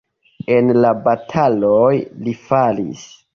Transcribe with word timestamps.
En 0.53 0.71
la 0.85 0.93
bataloj 1.07 1.93
li 2.25 2.35
falis. 2.49 3.07